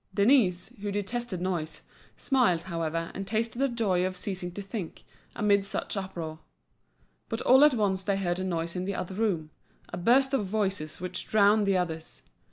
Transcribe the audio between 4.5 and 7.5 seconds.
to think, amid such uproar. But